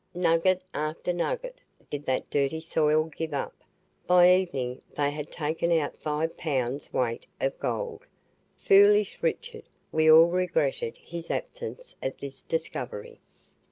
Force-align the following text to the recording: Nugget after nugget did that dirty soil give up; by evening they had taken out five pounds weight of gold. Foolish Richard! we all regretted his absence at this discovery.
Nugget 0.15 0.63
after 0.73 1.13
nugget 1.13 1.61
did 1.91 2.05
that 2.07 2.27
dirty 2.31 2.59
soil 2.59 3.03
give 3.03 3.35
up; 3.35 3.53
by 4.07 4.33
evening 4.33 4.81
they 4.95 5.11
had 5.11 5.31
taken 5.31 5.71
out 5.71 5.95
five 6.01 6.35
pounds 6.37 6.91
weight 6.91 7.27
of 7.39 7.59
gold. 7.59 8.07
Foolish 8.57 9.21
Richard! 9.21 9.65
we 9.91 10.09
all 10.11 10.25
regretted 10.29 10.97
his 10.97 11.29
absence 11.29 11.95
at 12.01 12.17
this 12.17 12.41
discovery. 12.41 13.19